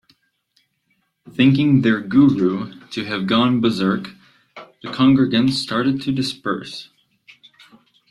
Thinking 1.29 1.83
their 1.83 2.01
Guru 2.01 2.73
to 2.89 3.03
have 3.05 3.27
gone 3.27 3.61
berserk, 3.61 4.05
the 4.81 4.89
congregants 4.89 5.61
started 5.61 6.01
to 6.01 6.11
disperse. 6.11 6.89